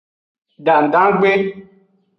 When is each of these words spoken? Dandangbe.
Dandangbe. 0.65 1.31